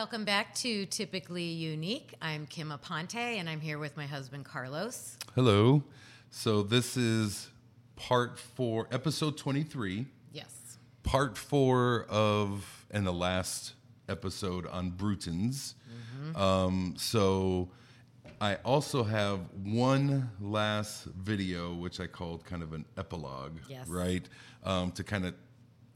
[0.00, 2.14] Welcome back to Typically Unique.
[2.22, 5.18] I'm Kim Aponte, and I'm here with my husband Carlos.
[5.34, 5.82] Hello.
[6.30, 7.50] So this is
[7.96, 10.78] part four, episode 23, Yes.
[11.02, 13.74] part four of, and the last
[14.08, 15.74] episode on Brutons.
[16.34, 17.68] Um, so
[18.40, 23.86] I also have one last video, which I called kind of an epilogue, Yes.
[23.86, 24.26] right?
[24.64, 25.34] Um, to kind of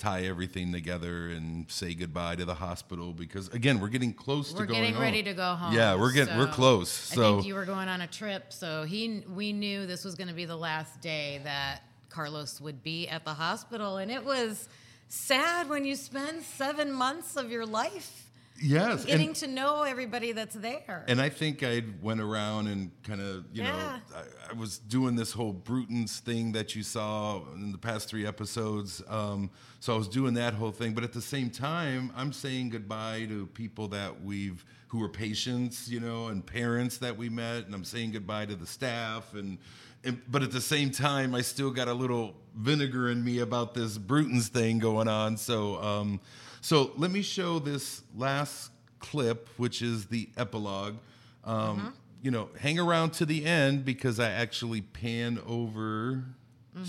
[0.04, 4.66] tie everything together and say goodbye to the hospital because again we're getting close We're
[4.66, 5.72] to going getting ready to go home.
[5.72, 7.12] Yeah, we're getting we're so close.
[7.12, 10.14] I So think you were going on a trip, so he we knew this was
[10.14, 14.22] going to be the last day that Carlos would be at the hospital, and it
[14.24, 14.68] was
[15.08, 18.23] sad when you spend seven months of your life
[18.62, 21.04] yes, and- getting to know everybody that's there.
[21.08, 23.72] And I think I went around and kind of, you Yeah.
[23.72, 28.08] know, I, I was doing this whole Brutons thing that you saw in the past
[28.08, 29.02] three episodes.
[29.08, 29.50] Um,
[29.80, 33.26] so I was doing that whole thing, but at the same time, I'm saying goodbye
[33.28, 37.74] to people that we've who were patients, you know, and parents that we met, and
[37.74, 39.58] I'm saying goodbye to the staff and.
[40.04, 43.74] and but at the same time, I still got a little vinegar in me about
[43.74, 45.36] this Brutons thing going on.
[45.38, 46.20] So, um,
[46.64, 50.96] so let me show this last clip, which is the epilogue.
[51.44, 56.24] Um, You know, hang around to the end because I actually pan over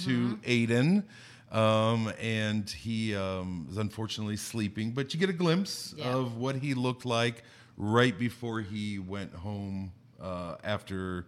[0.06, 1.04] to Aiden.
[1.52, 6.06] Um, and he um, is unfortunately sleeping, but you get a glimpse Yeah.
[6.06, 7.44] of what he looked like
[7.76, 11.26] right before he went home uh, after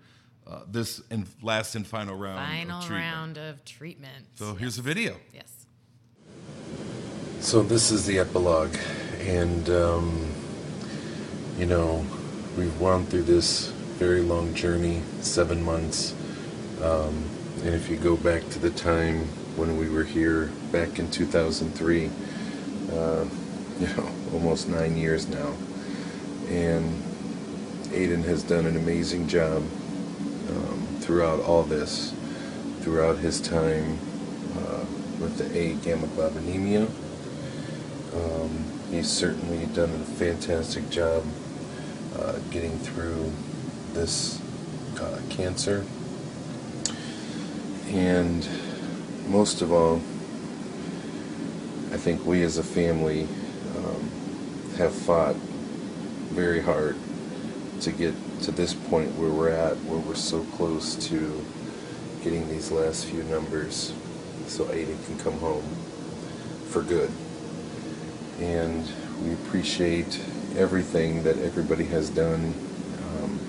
[0.47, 2.39] uh, this and last and final round.
[2.47, 4.25] Final of round of treatment.
[4.35, 5.17] So here's a video.
[5.33, 5.51] Yes.
[7.39, 8.75] So this is the epilogue,
[9.21, 10.33] and um,
[11.57, 12.05] you know,
[12.57, 16.13] we've gone through this very long journey, seven months,
[16.81, 17.23] um,
[17.63, 19.19] and if you go back to the time
[19.55, 22.09] when we were here back in 2003,
[22.91, 23.25] uh,
[23.79, 25.53] you know, almost nine years now,
[26.49, 27.01] and
[27.91, 29.63] Aiden has done an amazing job
[30.49, 32.13] um, throughout all this,
[32.81, 33.99] throughout his time
[34.57, 34.83] uh,
[35.19, 36.89] with the agammaglobulinemia.
[38.17, 41.23] Um, he's certainly done a fantastic job
[42.17, 43.31] uh, getting through
[43.93, 44.41] this
[44.99, 45.85] uh, cancer.
[47.89, 48.47] And
[49.27, 49.97] most of all,
[51.93, 53.27] I think we as a family
[53.77, 54.09] um,
[54.77, 55.35] have fought
[56.33, 56.97] very hard
[57.81, 61.45] to get to this point where we're at, where we're so close to
[62.23, 63.93] getting these last few numbers
[64.47, 65.63] so Aiden can come home
[66.69, 67.11] for good
[68.39, 68.87] and
[69.23, 70.19] we appreciate
[70.57, 72.53] everything that everybody has done.
[73.09, 73.39] Um,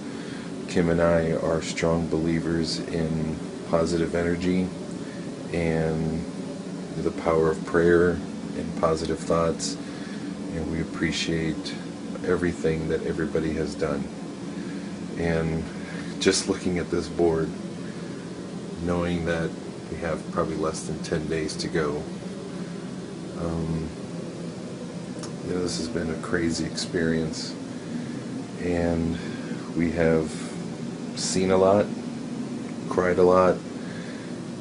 [0.68, 3.36] Kim and I are strong believers in
[3.68, 4.68] positive energy
[5.52, 6.24] and
[6.98, 8.10] the power of prayer
[8.56, 9.76] and positive thoughts,
[10.54, 11.74] and we appreciate
[12.26, 14.04] everything that everybody has done.
[15.18, 15.64] And
[16.20, 17.48] just looking at this board,
[18.82, 19.50] knowing that
[19.90, 22.02] we have probably less than 10 days to go,
[23.40, 23.88] um,
[25.48, 27.54] you know, this has been a crazy experience,
[28.60, 29.16] and
[29.74, 30.30] we have
[31.16, 31.86] seen a lot,
[32.90, 33.56] cried a lot,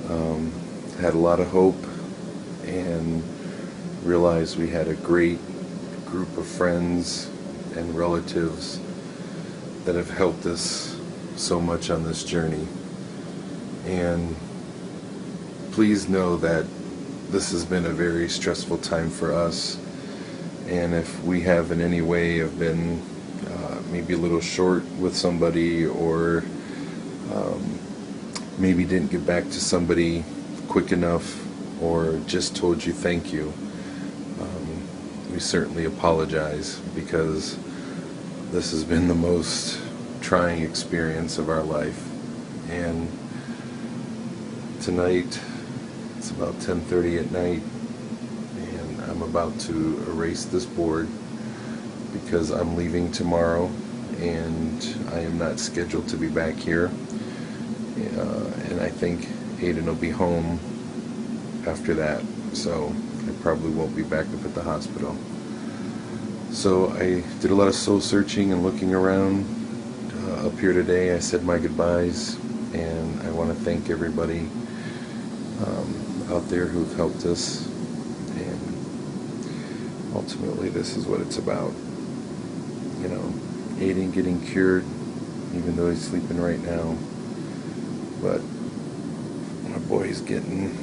[0.10, 0.50] um,
[1.02, 1.76] had a lot of hope,
[2.64, 3.22] and
[4.04, 5.40] realized we had a great
[6.06, 7.30] group of friends
[7.76, 8.80] and relatives
[9.84, 10.98] that have helped us
[11.36, 12.66] so much on this journey.
[13.86, 14.38] And
[15.74, 16.66] please know that
[17.30, 19.78] this has been a very stressful time for us
[20.68, 23.02] and if we have in any way have been
[23.48, 26.44] uh, maybe a little short with somebody or
[27.34, 27.80] um,
[28.58, 30.24] maybe didn't get back to somebody
[30.68, 31.44] quick enough
[31.82, 33.54] or just told you thank you,
[34.42, 34.88] um,
[35.32, 37.58] we certainly apologize because
[38.52, 39.80] this has been the most
[40.22, 42.04] trying experience of our life.
[42.70, 43.10] And
[44.82, 45.40] tonight,
[46.18, 47.62] it's about 10:30 at night,
[49.38, 51.08] about to erase this board
[52.12, 53.70] because I'm leaving tomorrow,
[54.18, 56.90] and I am not scheduled to be back here.
[58.18, 59.28] Uh, and I think
[59.60, 60.60] Aiden will be home
[61.68, 62.24] after that,
[62.54, 62.92] so
[63.28, 65.16] I probably won't be back up at the hospital.
[66.50, 69.46] So I did a lot of soul searching and looking around
[70.16, 71.14] uh, up here today.
[71.14, 72.38] I said my goodbyes,
[72.74, 74.50] and I want to thank everybody
[75.64, 77.67] um, out there who've helped us.
[80.18, 81.72] Ultimately, this is what it's about.
[83.02, 83.34] You know,
[83.78, 84.84] Aiden getting cured,
[85.56, 86.98] even though he's sleeping right now.
[88.22, 88.42] But
[89.70, 90.76] my boy's getting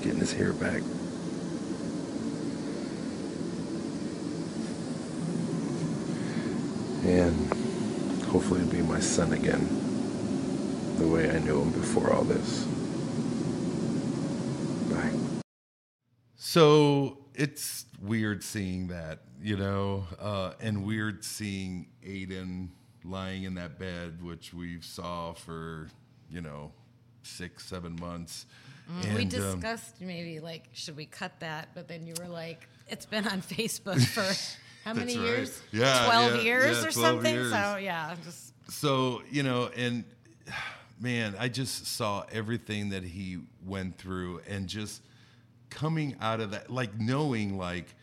[0.00, 0.82] getting his hair back.
[7.06, 7.52] and
[8.24, 9.68] hopefully be my son again,
[10.98, 12.64] the way I knew him before all this.
[14.90, 15.12] Bye.
[16.36, 22.68] So it's weird seeing that, you know, uh, and weird seeing Aiden
[23.04, 25.88] lying in that bed, which we saw for,
[26.30, 26.72] you know,
[27.22, 28.46] six, seven months.
[28.88, 32.68] we And, um, discussed maybe like should we cut that, but then you were like,
[32.88, 34.26] it's been on Facebook for
[34.84, 35.26] how many right.
[35.26, 35.62] years?
[35.72, 37.34] Yeah, twelve yeah, years yeah, or 12 something.
[37.34, 37.50] years.
[37.50, 40.04] So yeah, just so you know and
[41.00, 45.02] man i just saw everything that he went through and just
[45.74, 47.94] coming out of that like knowing like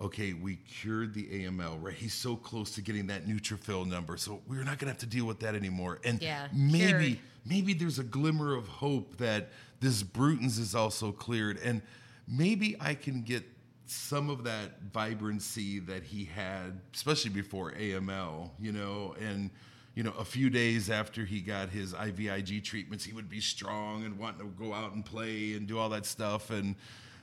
[0.00, 1.94] okay we cured the aml right?
[1.94, 5.06] He's so close to getting that neutrophil number so we're not going to have to
[5.06, 5.98] deal with that anymore.
[6.04, 7.18] And Yeah, maybe cured.
[7.44, 9.48] maybe there's a glimmer of hope that
[9.80, 11.82] this Bruton's is also cleared, and
[12.26, 13.44] maybe I can get
[13.86, 19.50] some of that vibrancy that he had, especially before AML, you know, and
[19.94, 24.04] you know, a few days after he got his IVIG treatments, he would be strong
[24.04, 26.76] and wanting to go out and play and do all that stuff, and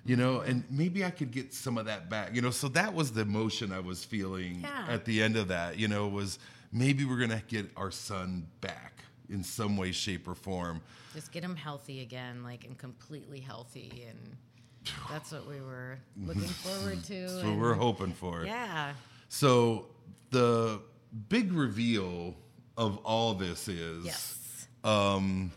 [0.06, 2.52] you know, and maybe I could get some of that back, you know.
[2.52, 4.86] So that was the emotion I was feeling Yeah.
[4.88, 6.38] at the end of that, you know, was
[6.72, 10.82] maybe we're gonna get our son back in some way, shape, or form.
[11.14, 14.38] just get him healthy again, like and completely healthy, and
[15.10, 17.28] that's what we were looking forward to.
[17.28, 18.46] That's what we're hoping for.
[18.46, 18.94] Yeah,
[19.30, 19.88] So
[20.30, 20.82] the
[21.30, 22.36] big reveal
[22.78, 25.52] of all this is yes, um,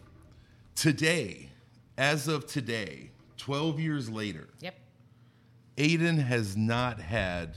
[0.75, 1.51] today,
[1.99, 4.75] as of today, 12 years later, yep,
[5.77, 7.57] Aiden has not had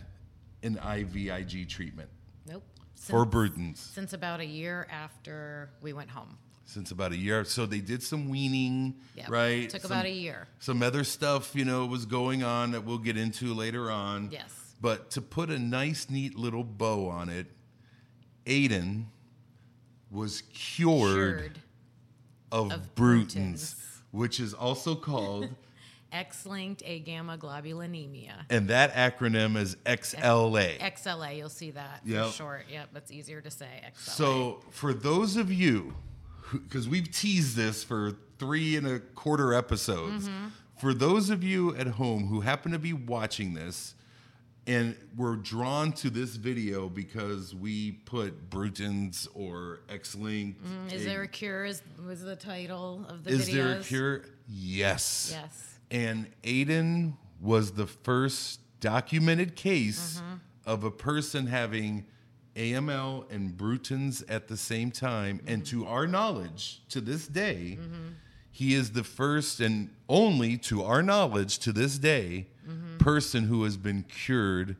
[0.63, 2.09] an IVIG treatment
[2.47, 2.63] nope.
[2.95, 6.37] for Since- Bruton's since about a year after we went home.
[6.65, 7.43] since about a year.
[7.43, 9.29] So they did some weaning, Yep.
[9.29, 9.69] right?
[9.69, 10.47] Took Some- about a year.
[10.59, 14.29] Some other stuff, you know, was going on that we'll get into later on.
[14.31, 14.53] Yes.
[14.79, 17.47] But to put a nice, neat little bow on it,
[18.45, 19.05] Aiden
[20.09, 21.59] was cured, Cured.
[22.51, 23.75] of, of Bruton's.
[24.11, 25.49] which is also called,
[26.11, 28.45] X-linked agammaglobulinemia.
[28.49, 30.77] and that acronym is XLA.
[30.79, 32.25] XLA, you'll see that Yep.
[32.27, 32.65] for short.
[32.69, 33.81] Yep, that's easier to say.
[33.85, 34.13] XLA.
[34.15, 35.95] So, for those of you,
[36.51, 40.47] because we've teased this for three and a quarter episodes, Mm-hmm.
[40.77, 43.95] for those of you at home who happen to be watching this
[44.67, 50.57] and were drawn to this video because we put Bruton's or X-Link.
[50.63, 51.65] Mm, is there a cure?
[51.65, 53.53] Is was the title of the Is videos?
[53.53, 54.25] there a cure?
[54.47, 55.29] Yes.
[55.33, 55.70] Yes.
[55.91, 60.35] And Aiden was the first documented case Mm-hmm.
[60.65, 62.05] of a person having
[62.55, 65.37] AML and Bruton's at the same time.
[65.39, 65.47] Mm-hmm.
[65.47, 67.77] And to our knowledge, to this day,
[68.51, 72.97] he is the first and only, to our knowledge, to this day, Mm-hmm.
[72.99, 74.75] person who has been cured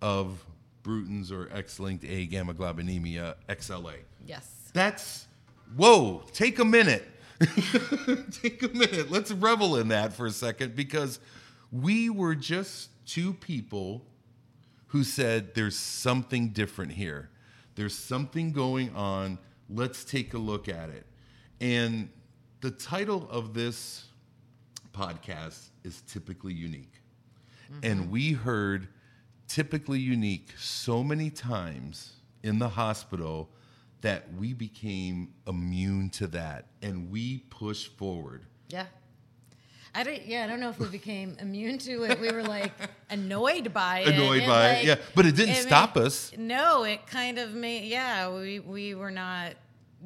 [0.00, 0.44] of
[0.84, 3.94] Bruton's or X-linked agammaglobulinemia XLA.
[4.24, 4.48] Yes.
[4.72, 5.26] That's
[5.76, 7.04] whoa, take a minute.
[8.30, 9.10] take a minute.
[9.10, 11.20] Let's revel in that for a second because
[11.70, 14.06] we were just two people
[14.88, 17.30] who said there's something different here.
[17.74, 19.38] There's something going on.
[19.68, 21.06] Let's take a look at it.
[21.60, 22.10] And
[22.60, 24.04] the title of this
[24.92, 27.02] podcast is typically unique.
[27.72, 27.80] Mm-hmm.
[27.82, 28.88] And we heard
[29.48, 33.50] typically unique so many times in the hospital
[34.04, 38.44] that we became immune to that and we pushed forward.
[38.68, 38.84] Yeah.
[39.94, 40.26] I don't.
[40.26, 42.20] Yeah, I don't know if we became immune to it.
[42.20, 42.72] We were like
[43.08, 44.08] annoyed by it.
[44.08, 44.96] Annoyed by it, yeah.
[45.14, 46.32] But it didn't made- stop us.
[46.36, 47.84] No, it kind of made.
[47.88, 49.54] Yeah, we we were not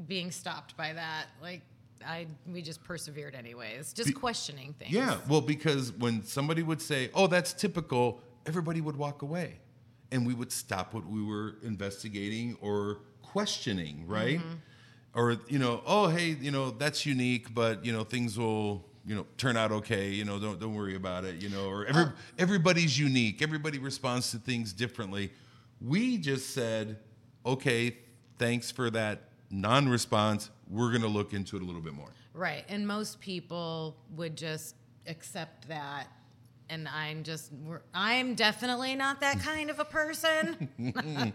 [0.07, 1.27] being stopped by that.
[1.43, 1.63] Like
[2.07, 4.93] I, we just persevered anyways, just Be- questioning things.
[4.93, 9.59] Yeah, well, because when somebody would say, "Oh, that's typical," everybody would walk away,
[10.13, 12.99] and we would stop what we were investigating or
[13.39, 14.39] questioning, right?
[14.39, 15.19] Mm-hmm.
[15.19, 19.15] Or you know, "Oh, hey, you know, that's unique, but you know, things will." You
[19.15, 20.11] know, turn out okay.
[20.11, 21.41] You know, don't don't worry about it.
[21.41, 22.13] You know, or every, oh.
[22.39, 23.41] everybody's unique.
[23.41, 25.31] Everybody responds to things differently.
[25.81, 26.99] We just said,
[27.47, 27.97] okay,
[28.39, 30.51] thanks for that non-response.
[30.69, 32.11] We're going to look into it a little bit more.
[32.35, 32.65] Right.
[32.69, 34.75] And most people would just
[35.07, 36.09] accept that.
[36.71, 40.69] And I'm just, we're, I'm definitely not that kind of a person.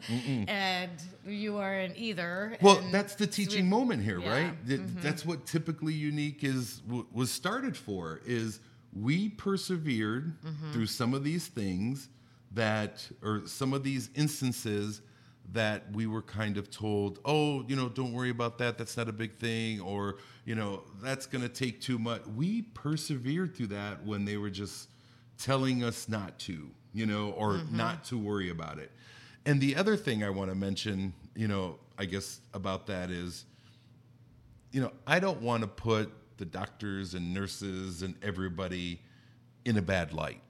[0.48, 0.92] and
[1.25, 2.58] you aren't either.
[2.62, 4.68] Well, that's the teaching we- moment here, yeah, right?
[4.68, 5.02] Th- mm-hmm.
[5.02, 8.22] That's what typically unique is w- was started for.
[8.25, 8.60] Is
[8.94, 10.72] we persevered mm-hmm.
[10.72, 12.10] through some of these things
[12.52, 15.02] that, or some of these instances
[15.52, 18.78] that we were kind of told, oh, you know, don't worry about that.
[18.78, 22.25] That's not a big thing, or you know, that's going to take too much.
[22.28, 24.90] We persevered through that when they were just
[25.43, 27.77] telling us not to, you know, or mm-hmm.
[27.77, 28.91] not to worry about it.
[29.45, 33.45] And the other thing I want to mention you know, I guess about that is,
[34.71, 39.00] you know, I don't want to put the doctors and nurses and everybody
[39.65, 40.41] in a bad light.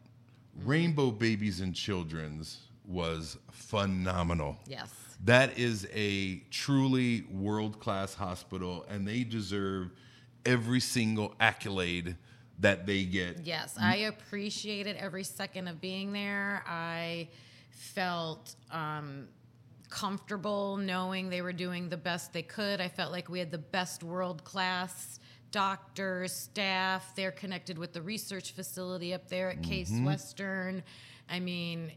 [0.58, 0.70] Mm-hmm.
[0.70, 4.58] Rainbow Babies and Children's was phenomenal.
[4.68, 4.90] Yes.
[5.24, 9.92] That is a truly world class hospital, and they deserve
[10.46, 12.18] every single accolade
[12.60, 13.40] that they get.
[13.44, 16.64] Yes, I appreciated every second of being there.
[16.68, 17.30] I
[17.72, 19.28] felt um,
[19.90, 22.80] comfortable knowing they were doing the best they could.
[22.80, 25.20] I felt like we had the best world class
[25.54, 27.16] doctors, staff.
[27.16, 30.04] They're connected with the research facility up there at Case Mm-hmm.
[30.06, 30.84] Western.
[31.30, 31.92] I mean,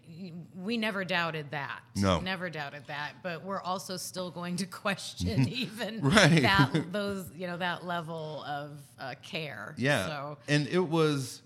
[0.55, 1.81] we never doubted that.
[1.97, 2.21] No.
[2.21, 3.15] never doubted that.
[3.25, 6.43] But we're also still going to question even Right.
[6.43, 9.75] that those you know that level of uh, care.
[9.77, 10.07] Yeah.
[10.07, 11.43] So And it was,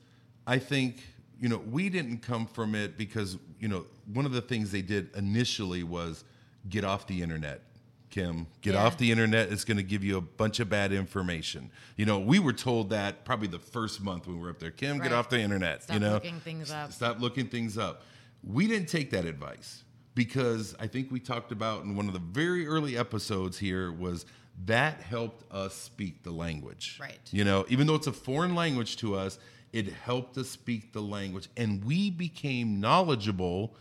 [0.47, 1.03] I think,
[1.41, 4.83] you know, we didn't come from it because, you know, one of the things they
[4.83, 6.25] did initially was
[6.69, 7.63] get off the internet.
[8.11, 8.85] Kim, get Yeah.
[8.85, 9.53] off the internet.
[9.53, 11.71] It's going to give you a bunch of bad information.
[11.97, 14.73] You know, we were told that probably the first month when we were up there.
[14.73, 15.85] Kim, get off the internet.
[15.85, 16.93] Stop you know, looking things up.
[16.93, 18.03] Stop looking things up.
[18.43, 22.19] We didn't take that advice because I think we talked about in one of the
[22.19, 24.27] very early episodes here was
[24.67, 26.99] that helped us speak the language.
[27.01, 27.19] Right.
[27.31, 29.39] You know, even though it's a foreign language to us,
[29.73, 33.77] it helped us speak the language and we became knowledgeable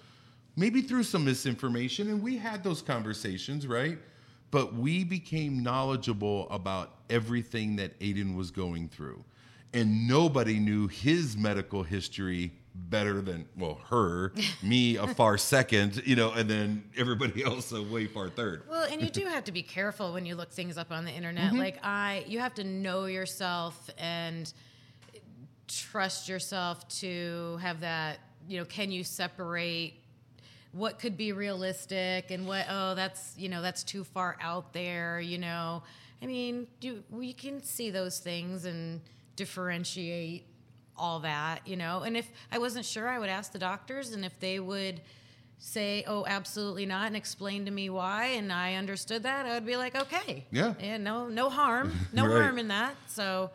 [0.55, 3.97] maybe through some misinformation and we had those conversations, right?
[4.51, 9.23] But we became knowledgeable about everything that Aiden was going through.
[9.73, 16.15] And nobody knew his medical history better than well her, me a far second, you
[16.15, 18.63] know, and then everybody else a way far third.
[18.69, 21.11] Well, and you do have to be careful when you look things up on the
[21.11, 21.49] internet.
[21.49, 21.59] Mm-hmm.
[21.59, 24.51] Like I, you have to know yourself and
[25.67, 28.19] trust yourself to have that.
[28.47, 30.01] You know, can you separate
[30.71, 32.65] what could be realistic and what?
[32.69, 35.19] Oh, that's you know that's too far out there.
[35.19, 35.83] You know,
[36.21, 39.01] I mean, you we can see those things and
[39.35, 40.45] differentiate
[40.97, 41.67] all that.
[41.67, 44.59] You know, and if I wasn't sure, I would ask the doctors, and if they
[44.59, 45.01] would
[45.57, 49.65] say, "Oh, absolutely not," and explain to me why, and I understood that, I would
[49.65, 50.73] be like, "Okay, Yeah.
[50.79, 52.31] yeah, no, no harm, no Right.
[52.43, 53.49] harm in that." So,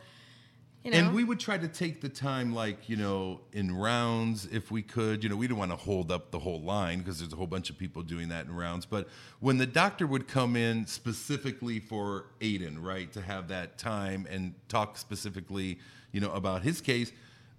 [0.84, 4.46] you know, And we would try to take the time, like, you know, in rounds
[4.52, 5.22] if we could.
[5.22, 7.46] You know, we didn't want to hold up the whole line because there's a whole
[7.46, 8.84] bunch of people doing that in rounds.
[8.84, 9.08] But
[9.40, 14.52] when the doctor would come in specifically for Aiden, right, to have that time and
[14.68, 15.78] talk specifically,
[16.12, 17.12] you know, about his case,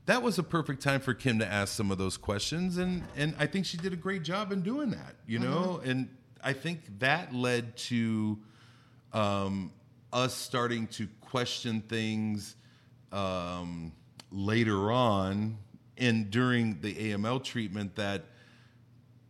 [0.05, 2.77] that was a perfect time for Kim to ask some of those questions.
[2.77, 5.81] And, and I think she did a great job in doing that, you know?
[5.83, 6.09] And
[6.43, 8.37] I think that led to
[9.13, 9.71] um,
[10.13, 12.55] us starting to question things
[13.15, 13.93] um,
[14.31, 15.57] later on
[15.97, 18.25] and during the AML treatment that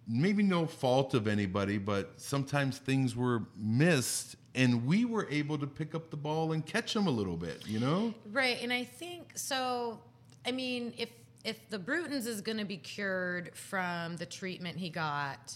[0.08, 5.68] maybe no fault of anybody, but sometimes things were missed and we were able to
[5.68, 8.13] pick up the ball and catch them a little bit, you know?
[8.32, 10.00] Right, and I think so.
[10.46, 11.10] I mean, if
[11.44, 15.56] if the Brutons is going to be cured from the treatment he got,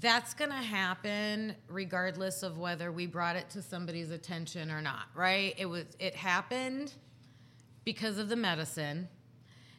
[0.00, 5.08] that's going to happen regardless of whether we brought it to somebody's attention or not.
[5.14, 5.54] Right?
[5.58, 6.94] It was it happened
[7.86, 9.08] because of the medicine.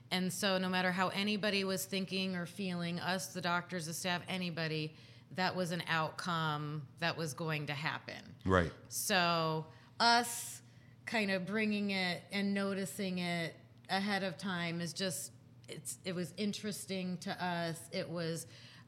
[0.09, 4.21] And so, no matter how anybody was thinking or feeling, us, the doctors, the staff,
[4.29, 4.95] anybody,
[5.35, 8.15] that was an outcome that was going to happen.
[8.45, 8.71] Right.
[8.87, 9.65] So
[9.99, 10.61] us
[11.05, 13.53] kind of bringing it and noticing it
[13.89, 15.31] ahead of time is just
[15.67, 17.77] it's it was interesting to us.
[17.91, 18.47] It was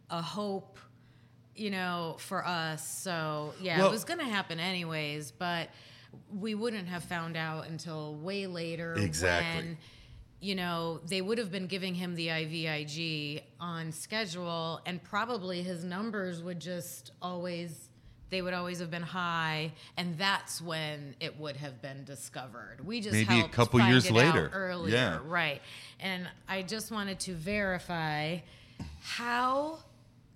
[0.09, 0.79] a hope,
[1.53, 2.87] you know, for us.
[2.87, 5.67] So yeah, Well- it was going to happen anyways, but
[6.33, 9.55] we wouldn't have found out until way later Exactly.
[9.65, 9.77] when
[10.41, 15.83] you know, they would have been giving him the IVIG on schedule, and probably his
[15.83, 17.89] numbers would just always,
[18.29, 22.77] they would always have been high, and that's when it would have been discovered.
[22.85, 24.49] We just Maybe a couple years later.
[24.53, 25.19] earlier, Yeah.
[25.25, 25.61] right?
[25.99, 28.37] And I just wanted to verify
[29.01, 29.79] how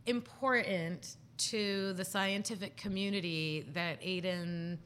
[0.06, 4.80] important to the scientific community that Aiden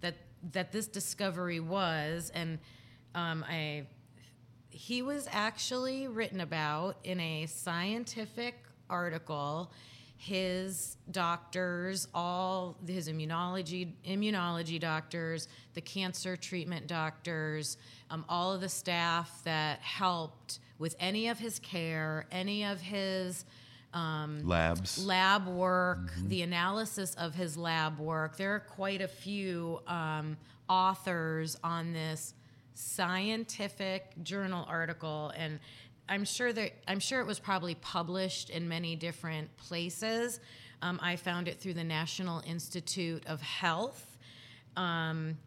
[0.00, 0.16] that
[0.52, 2.58] that this discovery was, and
[3.14, 3.86] um, I
[4.70, 8.56] he was actually written about in a scientific
[8.90, 9.70] article.
[10.16, 17.76] His doctors, all his immunology immunology doctors, the cancer treatment doctors,
[18.10, 23.44] um, all of the staff that helped with any of his care, any of his
[23.94, 25.04] um, Labs.
[25.06, 28.36] lab work, the analysis of his lab work.
[28.36, 30.36] There are quite a few um,
[30.68, 32.34] authors on this
[32.74, 35.60] scientific journal article, and
[36.08, 40.40] I'm sure that I'm sure it was probably published in many different places.
[40.82, 44.18] Um, I found it through the National Institute of Health.
[44.76, 45.38] Um,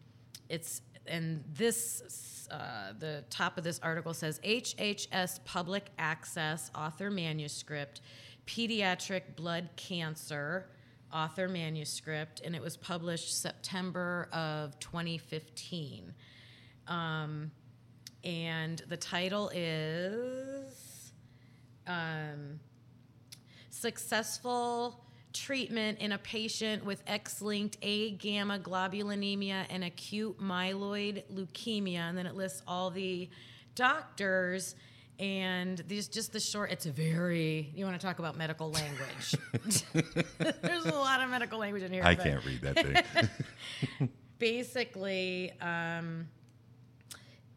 [0.48, 8.00] it's and this uh, the top of this article says HHS Public Access Author Manuscript
[8.48, 10.70] Pediatric Blood Cancer
[11.12, 16.14] Author Manuscript, and it was published September of 2015.
[16.86, 17.50] Um,
[18.24, 21.12] and the title is
[21.86, 22.58] um,
[23.68, 32.00] Successful Treatment in a Patient with X linked agammaglobulinemia and Acute Myeloid Leukemia.
[32.00, 33.28] And then it lists all the
[33.74, 34.74] doctors.
[35.18, 39.34] And these just the short, it's a very, you want to talk about medical language.
[40.62, 42.04] There's a lot of medical language in here.
[42.04, 43.04] I can't read that
[43.98, 44.08] thing.
[44.38, 46.28] basically, um,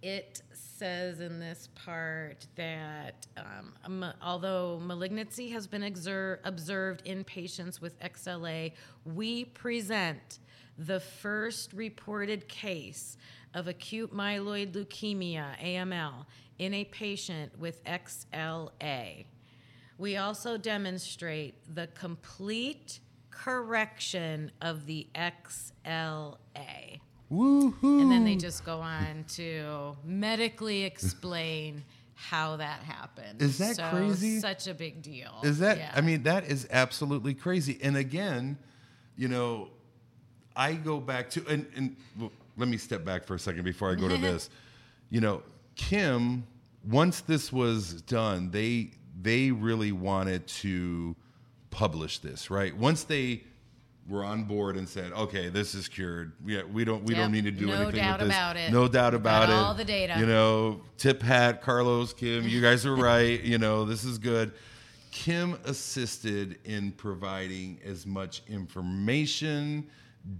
[0.01, 7.23] it says in this part that um, um, although malignancy has been exer- observed in
[7.23, 8.71] patients with XLA,
[9.05, 10.39] we present
[10.85, 13.17] the first reported case
[13.53, 16.25] of acute myeloid leukemia, AML,
[16.57, 19.25] in a patient with XLA.
[19.97, 26.37] We also demonstrate the complete correction of the XLA.
[27.31, 28.01] Woohoo!
[28.01, 31.83] And then they just go on to medically explain
[32.15, 33.41] how that happened.
[33.41, 34.39] Is that So, crazy?
[34.39, 35.39] Such a big deal.
[35.43, 35.77] Is that?
[35.77, 35.91] Yeah.
[35.93, 37.79] I mean, that is absolutely crazy.
[37.81, 38.57] And again,
[39.15, 39.69] you know,
[40.55, 43.91] I go back to and and well, let me step back for a second before
[43.91, 44.49] I go to this.
[45.09, 45.43] You know,
[45.75, 46.45] Kim.
[46.89, 48.89] Once this was done, they
[49.21, 51.15] they really wanted to
[51.69, 52.75] publish this, right?
[52.75, 53.43] Once they
[54.09, 56.31] were on board and said, "Okay, this is cured.
[56.43, 57.23] Yeah, we don't we Yep.
[57.23, 58.35] don't need to do No anything doubt with this.
[58.35, 58.71] about it.
[58.71, 59.55] No doubt about got it.
[59.63, 60.15] all the data.
[60.19, 63.39] You know, Tip Hat, Carlos, Kim, you guys are right.
[63.43, 64.51] you know, this is good.
[65.11, 69.85] Kim assisted in providing as much information,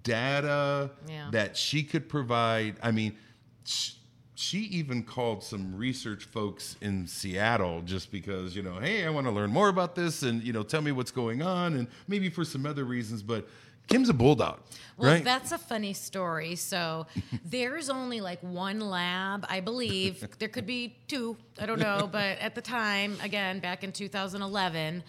[0.03, 1.29] data Yeah.
[1.31, 2.75] that she could provide.
[2.81, 3.17] I mean,
[3.65, 3.93] sh-
[4.35, 9.27] she even called some research folks in Seattle just because, you know, hey, I want
[9.27, 12.29] to learn more about this and, you know, tell me what's going on and maybe
[12.29, 13.21] for some other reasons.
[13.21, 13.47] But
[13.87, 14.59] Kim's a bulldog,
[14.97, 15.23] Well, right?
[15.23, 16.55] that's a funny story.
[16.55, 17.05] So
[17.45, 20.25] there's only like one lab, I believe.
[20.39, 22.07] there could be two, I don't know.
[22.11, 25.03] But at the time, again, back in 2011,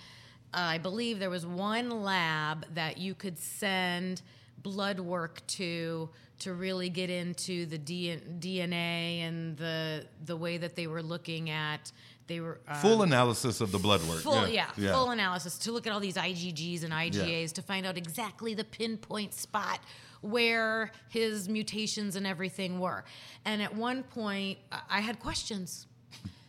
[0.55, 4.21] uh, I believe there was one lab that you could send
[4.63, 10.87] blood work to to really get into the DNA and the the way that they
[10.87, 11.93] were looking at
[12.27, 14.21] they were um, Full analysis of the blood work.
[14.21, 14.93] full yeah, yeah.
[14.93, 18.65] full analysis to look at all these IgGs and IgAs to find out exactly the
[18.65, 19.81] pinpoint spot
[20.21, 23.05] where his mutations and everything were.
[23.45, 25.89] And at one point, I had questions.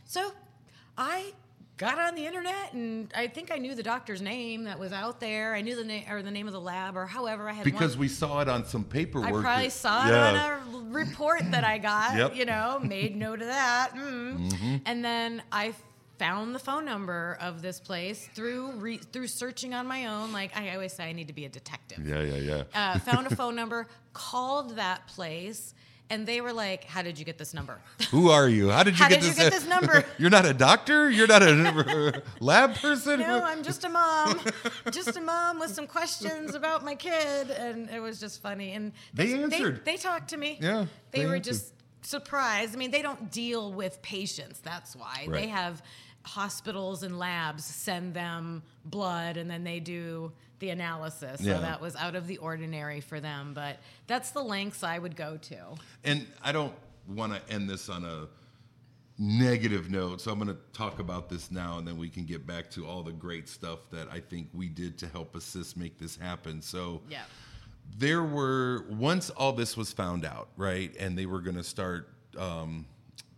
[0.06, 0.32] So
[0.97, 1.34] I
[1.84, 5.19] got on the internet and I think I knew the doctor's name that was out
[5.19, 5.54] there.
[5.54, 7.93] I knew the name or the name of the lab or however I had because
[7.96, 9.30] one- we saw it on some paperwork.
[9.30, 10.28] I probably that- saw it yeah.
[10.30, 12.36] on a report that I got, Yep.
[12.36, 13.91] you know, made note of that.
[13.96, 14.50] Mm.
[14.52, 14.76] Mm-hmm.
[14.86, 15.74] And then I
[16.19, 20.32] found the phone number of this place through re- through searching on my own.
[20.32, 22.08] Like I always say, I need to be a detective.
[22.08, 22.93] Yeah, yeah, yeah.
[22.93, 25.74] Uh, found a phone number, called that place,
[26.10, 27.80] and they were like, "How did you get this number?"
[28.12, 28.70] Who are you?
[28.70, 29.44] How did you How get did you this?
[29.44, 30.04] get this number?
[30.18, 31.10] You're not a doctor.
[31.10, 33.20] You're not a lab person.
[33.22, 34.39] no, I'm just a mom,
[34.92, 38.72] just a mom with some questions about my kid, and it was just funny.
[38.74, 39.84] And They answered.
[39.86, 40.60] They, talked to me.
[40.62, 41.52] Yeah, they, they were answered.
[41.54, 42.76] just surprised.
[42.76, 44.60] I mean, they don't deal with patients.
[44.60, 45.42] That's why Right.
[45.42, 45.82] they have
[46.26, 50.32] hospitals and labs send them blood, and then they do
[50.63, 51.41] the analysis.
[51.41, 51.56] Yeah.
[51.56, 53.54] So that was out of the ordinary for them.
[53.54, 55.58] But that's the lengths I would go to.
[56.06, 56.73] And I don't
[57.08, 58.28] want to end this on a
[59.19, 62.47] negative note, so I'm going to talk about this now, and then we can get
[62.47, 65.99] back to all the great stuff that I think we did to help assist make
[65.99, 66.62] this happen.
[66.62, 67.23] So Yeah.
[67.97, 72.10] there were once all this was found out, right, and they were going to start
[72.39, 72.88] um,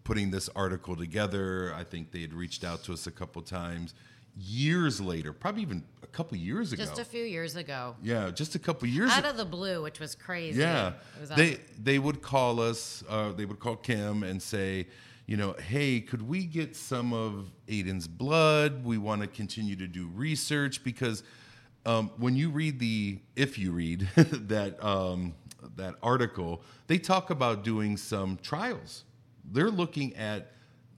[0.06, 1.74] putting this article together.
[1.76, 3.94] I think they had reached out to us a couple times.
[4.38, 6.84] Years later, probably even a couple years ago.
[6.84, 7.96] Just a few years ago.
[8.04, 9.30] yeah, just a couple years Out ago.
[9.30, 10.60] of the blue, which was crazy.
[10.60, 13.04] Yeah, was they they would call us.
[13.08, 14.88] Uh, they would call Kim and say,
[15.26, 18.84] you know, hey, could we get some of Aiden's blood?
[18.84, 21.24] We want to continue to do research because
[21.86, 25.34] um, when you read the, if you read that um,
[25.78, 29.04] that article, they talk about doing some trials.
[29.52, 30.52] They're looking at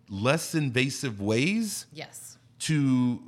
[0.09, 2.36] less invasive ways yes.
[2.59, 3.19] To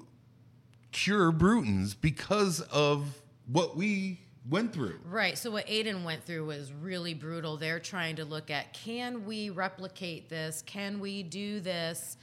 [0.91, 3.05] cure Brutons because of
[3.47, 4.99] what we went through.
[5.05, 5.37] Right.
[5.37, 7.57] So what Aiden went through was really brutal.
[7.57, 10.63] They're trying to look at can we replicate this?
[10.65, 12.17] Can we do this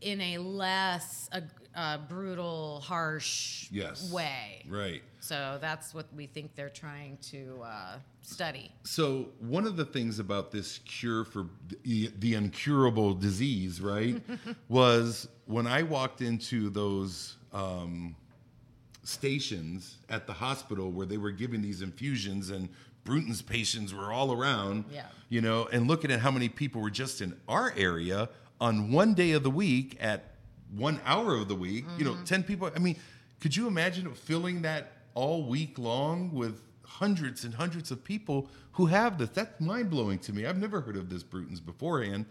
[0.00, 4.10] in a less ag- uh, brutal, harsh Yes.
[4.10, 4.64] way.
[4.68, 5.02] Right.
[5.26, 8.70] So that's what we think they're trying to uh, study.
[8.84, 11.46] So one of the things about this cure for
[11.82, 14.22] the, the incurable disease, right,
[14.68, 18.14] was when I walked into those um,
[19.02, 22.68] stations at the hospital where they were giving these infusions and
[23.02, 25.06] Bruton's patients were all around, Yeah.
[25.28, 28.28] you know, and looking at how many people were just in our area
[28.60, 30.34] on one day of the week at
[30.70, 32.70] one hour of the week, you know, 10 people.
[32.74, 32.96] I mean,
[33.40, 38.86] could you imagine filling that all week long with hundreds and hundreds of people who
[38.86, 39.30] have this?
[39.30, 40.46] That's mind blowing to me.
[40.46, 42.26] I've never heard of this Bruton's beforehand,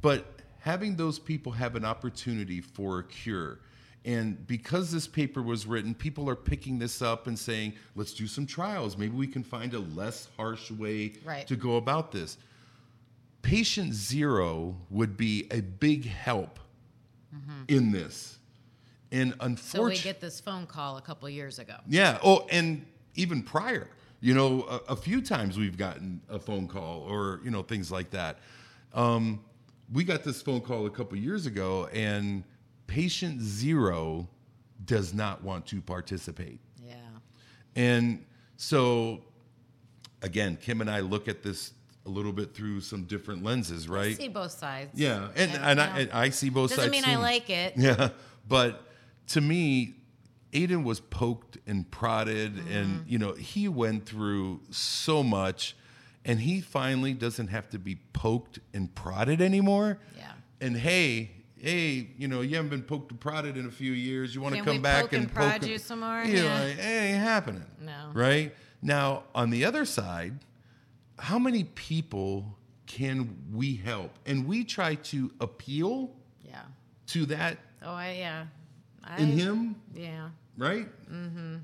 [0.00, 0.24] but
[0.60, 3.58] having those people have an opportunity for a cure.
[4.04, 8.26] And because this paper was written, people are picking this up and saying, let's do
[8.26, 8.96] some trials.
[8.96, 11.46] Maybe we can find a less harsh way Right.
[11.46, 12.38] to go about this.
[13.42, 16.58] Patient zero would be a big help
[17.34, 17.62] mm-hmm.
[17.68, 18.38] in this.
[19.12, 21.76] And unfortunately, So we get this phone call a couple years ago.
[21.86, 22.18] yeah.
[22.24, 23.88] Oh, and even prior,
[24.20, 27.92] you know, a, a few times we've gotten a phone call or you know things
[27.92, 28.38] like that.
[28.94, 29.40] Um,
[29.92, 32.42] we got this phone call a couple years ago, and
[32.86, 34.28] patient zero
[34.86, 36.58] does not want to participate.
[36.84, 36.94] Yeah.
[37.76, 38.24] And
[38.56, 39.22] so,
[40.22, 41.72] again, Kim and I look at this
[42.06, 44.12] a little bit through some different lenses, right?
[44.12, 44.90] I see both sides.
[44.94, 46.78] Yeah, and and, I, and I see both sides.
[46.88, 47.06] Doesn't sides.
[47.06, 47.74] mean I like it.
[47.76, 48.08] Yeah,
[48.48, 48.82] but
[49.28, 49.94] to me,
[50.52, 52.72] Aiden was poked and prodded, Mm-hmm.
[52.72, 55.74] and you know he went through so much,
[56.24, 59.98] and he finally doesn't have to be poked and prodded anymore.
[60.16, 60.32] Yeah.
[60.60, 64.34] And hey, hey, you know you haven't been poked and prodded in a few years.
[64.34, 66.22] You want to come back and, and prod poke you some more?
[66.24, 66.64] You know, Yeah.
[66.64, 66.78] it
[67.12, 67.64] ain't happening.
[67.80, 68.10] No.
[68.12, 70.34] Right now, on the other side,
[71.18, 74.10] how many people can we help?
[74.26, 76.10] And we try to appeal
[76.44, 76.60] Yeah.
[77.08, 78.44] to that Oh, I yeah.
[79.04, 80.28] I, in him, Yeah.
[80.56, 80.86] right?
[81.10, 81.56] Mm-hmm.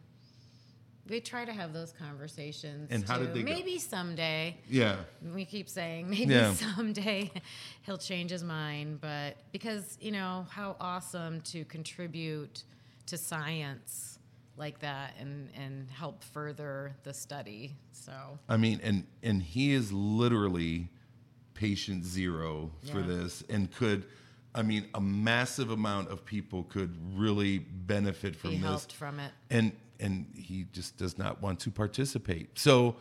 [1.09, 2.89] We try to have those conversations.
[2.91, 3.25] And how too.
[3.27, 3.53] did they go?
[3.53, 4.57] Maybe someday.
[4.69, 4.97] Yeah.
[5.35, 6.53] We keep saying maybe Yeah.
[6.53, 7.31] someday
[7.83, 12.65] he'll change his mind, but because you know how awesome to contribute
[13.07, 14.19] to science
[14.59, 17.75] like that and and help further the study.
[17.93, 18.13] So
[18.49, 20.89] I mean, and and he is literally
[21.55, 24.05] patient zero for this, and could,
[24.55, 28.67] I mean, a massive amount of people could really benefit from he this.
[28.67, 29.33] helped from it.
[29.51, 32.57] and and he just does not want to participate.
[32.59, 32.97] So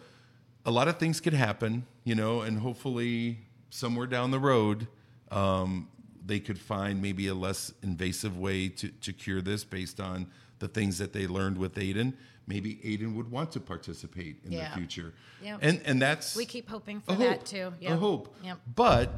[0.65, 4.87] a lot of things could happen, you know, and hopefully somewhere down the road
[5.31, 5.87] um,
[6.25, 10.27] they could find maybe a less invasive way to, to cure this based on
[10.59, 12.13] the things that they learned with Aiden.
[12.47, 14.69] Maybe Aiden would want to participate in Yeah.
[14.69, 15.13] the future.
[15.43, 15.59] Yep.
[15.61, 17.73] And and that's We keep hoping for that hope, too.
[17.79, 17.99] A Yep.
[17.99, 18.35] hope.
[18.43, 18.57] Yep.
[18.75, 19.13] But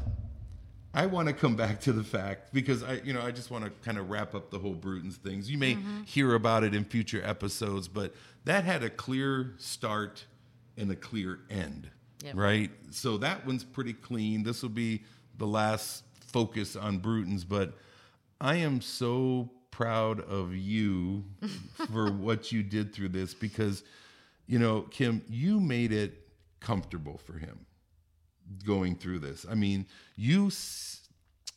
[0.93, 3.63] I want to come back to the fact because I, you know, I just want
[3.63, 5.49] to kind of wrap up the whole Bruton's things.
[5.49, 6.03] You may Mm-hmm.
[6.03, 8.13] hear about it in future episodes, but
[8.45, 10.25] that had a clear start
[10.77, 11.89] and a clear end,
[12.23, 12.35] Yep.
[12.35, 12.71] right?
[12.89, 14.41] So that one's pretty clean.
[14.43, 15.03] This will be
[15.37, 17.73] the last focus on Bruton's, but
[18.41, 21.23] I am so proud of you
[21.91, 23.83] for what you did through this because,
[24.47, 26.27] you know, Kim, you made it
[26.59, 27.59] comfortable for him
[28.65, 29.45] going through this.
[29.49, 29.85] I mean,
[30.15, 31.07] you s-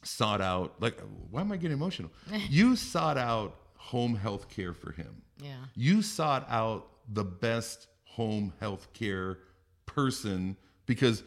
[0.04, 0.98] sought out like
[1.30, 2.10] why am I getting emotional?
[2.50, 5.22] you sought out home health care for him.
[5.40, 5.56] Yeah.
[5.74, 9.38] You sought out the best home health care
[9.86, 11.22] person because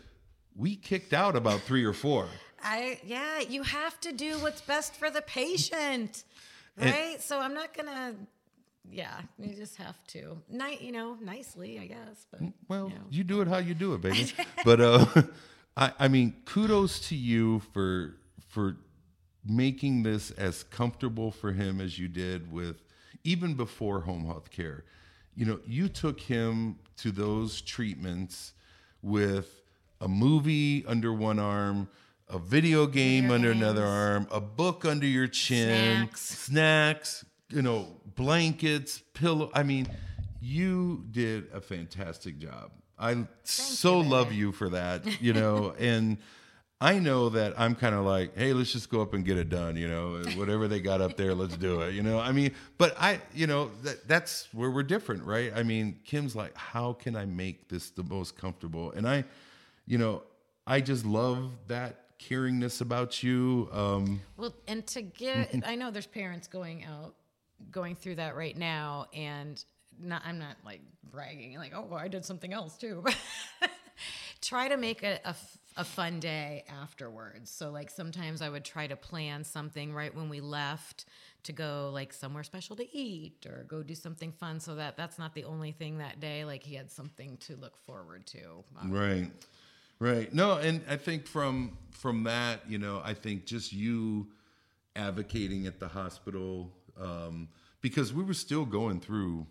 [0.56, 2.28] we kicked out about 3 or 4.
[2.63, 6.23] I yeah, you have to do what's best for the patient,
[6.78, 7.21] And- right?
[7.21, 8.15] so I'm not gonna.
[8.89, 10.38] Yeah, you just have to.
[10.47, 12.28] Ni- you know, nicely, I guess.
[12.32, 13.01] But Well, you know.
[13.10, 14.32] you do it how you do it, baby.
[14.63, 15.06] but uh,
[15.78, 18.16] I, I mean, kudos to you for
[18.48, 18.78] for
[19.48, 22.82] making this as comfortable for him as you did with
[23.24, 24.84] even before home health care.
[25.36, 28.54] You know, you took him to those treatments
[29.02, 29.62] with
[30.00, 31.90] a movie under one arm,
[32.30, 36.22] a video game under another arm, a book under your chin, Snacks.
[36.22, 39.52] snacks, you know, blankets, pillow.
[39.54, 39.88] I mean,
[40.42, 42.72] you did a fantastic job.
[42.98, 46.18] I so you, love you for that, you know, and
[46.82, 49.50] I know that I'm kind of like, hey, let's just go up and get it
[49.50, 52.20] done, you know, whatever they got up there, let's do it, you know.
[52.20, 55.54] I mean, but I, you know, that that's where we're different, right?
[55.56, 58.92] I mean, Kim's like, how can I make this the most comfortable?
[58.92, 59.24] And I,
[59.88, 60.24] you know,
[60.68, 63.70] I just love that caringness about you.
[63.72, 67.16] Um, Well, and to get, I know there's parents going out,
[67.72, 69.64] going through that right now, and
[70.00, 70.82] not, I'm not like
[71.12, 73.04] bragging, like, oh, well, I did something else too.
[74.42, 75.36] try to make a
[75.78, 77.52] a fun day afterwards.
[77.52, 81.06] So, like, sometimes I would try to plan something right when we left
[81.44, 85.20] to go like somewhere special to eat or go do something fun so that that's
[85.20, 88.92] not the only thing that day like he had something to look forward to Um,
[88.92, 89.32] Right.
[90.00, 90.34] Right.
[90.34, 94.28] No, and I think from from that, you know, I think just you
[94.96, 97.48] advocating at the hospital um,
[97.80, 99.46] because we were still going through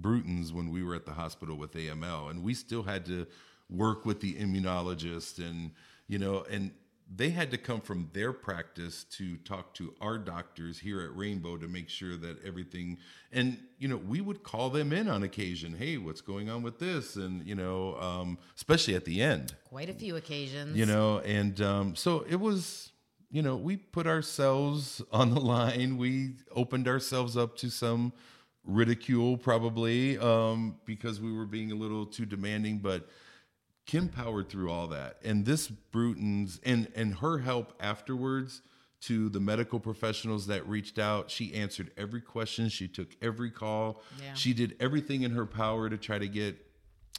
[0.00, 3.26] Bruton's when we were at the hospital with AML, and we still had to
[3.68, 5.72] work with the immunologist, and
[6.06, 6.70] you know, and
[7.14, 11.56] they had to come from their practice to talk to our doctors here at Rainbow
[11.56, 12.98] to make sure that everything,
[13.32, 15.74] and you know, we would call them in on occasion.
[15.74, 17.16] Hey, what's going on with this?
[17.16, 21.60] And you know, um, especially at the end quite a few occasions you know and
[21.60, 22.92] um, so it was
[23.30, 28.12] you know we put ourselves on the line we opened ourselves up to some
[28.68, 33.08] ridicule probably um, because we were being a little too demanding but
[33.86, 38.60] kim powered through all that and this bruton's and and her help afterwards
[39.00, 44.02] to the medical professionals that reached out she answered every question she took every call
[44.22, 44.34] Yeah.
[44.34, 46.56] she did everything in her power to try to get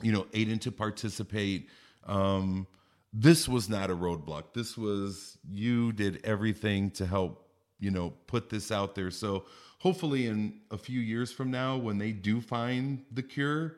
[0.04, 1.68] you know aiden to participate
[2.06, 2.68] um,
[3.12, 4.54] this was not a roadblock.
[4.54, 9.10] This was you did everything to help, you know, put this out there.
[9.12, 9.46] So
[9.80, 13.78] hopefully in a few years from now, when they do find the cure,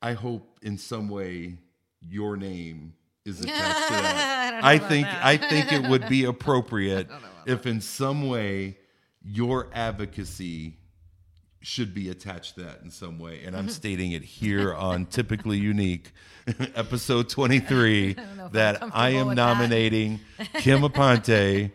[0.00, 1.56] I hope in some way
[2.00, 4.64] your name is attached to that.
[4.64, 5.24] I I, think that.
[5.24, 7.08] I think it would be appropriate
[7.46, 8.78] if in some way
[9.24, 10.78] your advocacy
[11.60, 13.42] should be attached to that in some way.
[13.44, 16.10] And I'm stating it here on Typically Unique,
[16.74, 19.42] episode 23, I'm that I am with that.
[19.42, 20.18] nominating
[20.54, 21.70] Kim Aponte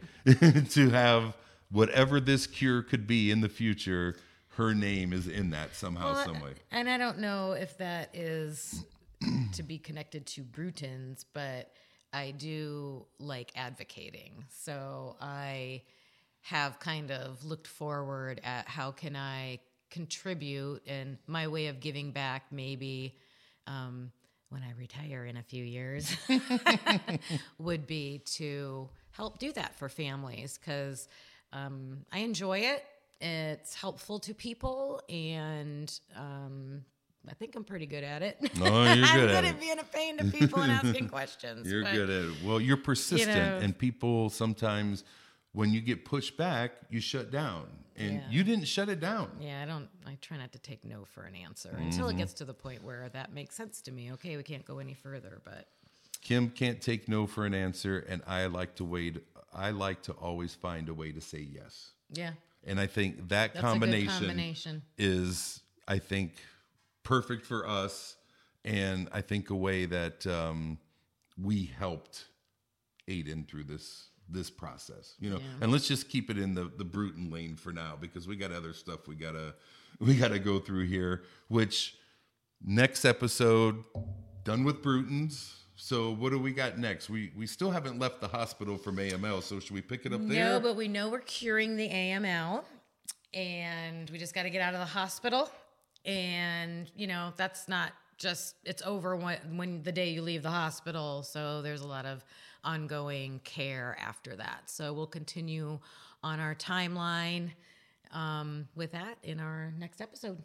[0.72, 1.34] to have
[1.72, 4.16] whatever this cure could be in the future.
[4.50, 6.54] Her name is in that somehow, Well, some way.
[6.72, 8.84] And I don't know if that is
[9.54, 11.72] to be connected to Bruton's, but
[12.14, 14.46] I do like advocating.
[14.50, 15.84] So I
[16.42, 22.12] have kind of looked forward at how can I contribute and my way of giving
[22.12, 23.16] back maybe
[23.68, 24.12] um,
[24.50, 26.16] when I retire in a few years
[27.58, 31.08] would be to help do that for families because
[31.54, 32.84] um, I enjoy it.
[33.20, 36.84] It's helpful to people, and um,
[37.28, 38.38] I think I'm pretty good at it.
[38.62, 41.72] Oh, you're I'm good good at at being a pain to people and asking questions.
[41.72, 42.36] You're but- good at it.
[42.46, 45.04] Well, you're persistent, know- and people sometimes,
[45.54, 47.66] when you get pushed back, you shut down.
[48.00, 48.22] And Yeah.
[48.30, 49.32] you didn't shut it down.
[49.42, 49.90] Yeah, I don't.
[50.06, 52.18] I try not to take no for an answer until Mm-hmm.
[52.18, 54.12] it gets to the point where that makes sense to me.
[54.12, 55.66] Okay, we can't go any further, but
[56.22, 59.24] Kim can't take no for an answer, and I like to wait.
[59.58, 62.32] I like to always find a way to say yes, yeah,
[62.66, 64.82] and I think that combination, combination.
[64.98, 66.34] is, I think,
[67.04, 68.16] perfect for us,
[68.64, 70.78] and I think a way that um,
[71.42, 72.26] we helped
[73.10, 75.16] Aiden through this this process.
[75.20, 75.44] You know, Yeah.
[75.62, 78.52] and let's just keep it in the the Bruton lane for now because we got
[78.52, 79.56] other stuff we gotta
[80.00, 81.24] we gotta go through here.
[81.48, 81.96] Which
[82.64, 83.84] next episode
[84.44, 85.54] done with Bruton's.
[85.80, 87.08] So what do we got next?
[87.10, 89.44] We we still haven't left the hospital from AML.
[89.44, 90.44] So should we pick it up there?
[90.44, 92.64] No, but we know we're curing the AML,
[93.34, 95.50] and we just got to get out of the hospital.
[96.04, 100.50] And you know, that's not just it's over when, when the day you leave the
[100.50, 101.22] hospital.
[101.22, 102.26] So there's a lot of
[102.64, 104.64] ongoing care after that.
[104.66, 105.80] So we'll continue
[106.24, 107.52] on our timeline
[108.12, 110.42] um, with that in our next episode.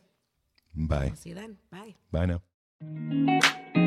[0.74, 1.12] Bye.
[1.14, 1.56] See you then.
[1.70, 1.94] Bye.
[2.10, 3.81] Bye now.